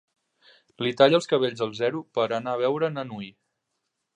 Li 0.85 0.93
talla 1.01 1.17
els 1.19 1.29
cabells 1.33 1.61
al 1.65 1.75
zero 1.81 2.01
per 2.19 2.25
anar 2.39 2.57
a 2.57 2.61
veure 2.65 2.91
na 2.95 3.05
Nui. 3.11 3.29